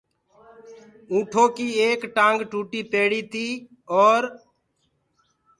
اُنٚٺوڪي 1.11 1.67
ايڪ 1.81 1.99
ٽآنٚگ 2.15 2.39
ٽوٽي 2.51 2.81
پيڙيٚ 2.91 3.29
تي 3.31 3.45
اورَ 3.91 4.21